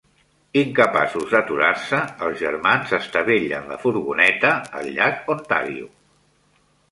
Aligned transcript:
Incapaços 0.59 1.33
d'aturar-se, 1.33 1.99
els 2.27 2.39
germans 2.39 2.95
estavellen 2.99 3.69
la 3.73 3.77
furgoneta 3.83 4.53
al 4.79 4.89
llac 4.97 5.33
Ontario. 5.37 5.89